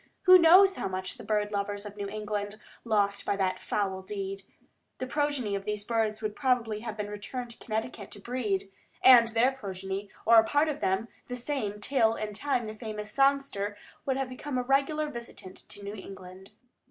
Who 0.23 0.39
knows 0.39 0.77
how 0.77 0.87
much 0.87 1.17
the 1.19 1.23
bird 1.23 1.51
lovers 1.51 1.85
of 1.85 1.95
New 1.95 2.09
England 2.09 2.59
lost 2.83 3.23
by 3.23 3.35
that 3.35 3.59
foul 3.59 4.01
deed? 4.01 4.41
The 4.97 5.05
progeny 5.05 5.53
of 5.53 5.63
the 5.65 5.77
birds 5.87 6.23
would 6.23 6.35
probably 6.35 6.79
have 6.79 6.97
returned 6.97 7.51
to 7.51 7.63
Connecticut 7.63 8.09
to 8.09 8.19
breed, 8.19 8.71
and 9.03 9.27
their 9.27 9.51
progeny, 9.51 10.09
or 10.25 10.39
a 10.39 10.43
part 10.43 10.69
of 10.69 10.79
them, 10.79 11.07
the 11.27 11.35
same, 11.35 11.79
till 11.79 12.15
in 12.15 12.33
time 12.33 12.65
the 12.65 12.73
famous 12.73 13.11
songster 13.11 13.77
would 14.03 14.17
have 14.17 14.27
become 14.29 14.57
a 14.57 14.63
regular 14.63 15.07
visitant 15.07 15.57
to 15.69 15.83
New 15.83 15.93
England. 15.93 16.49